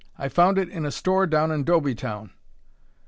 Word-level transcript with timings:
"I 0.17 0.29
found 0.29 0.57
it 0.57 0.67
in 0.67 0.83
a 0.83 0.89
store 0.89 1.27
down 1.27 1.51
in 1.51 1.63
Dobytown." 1.63 2.31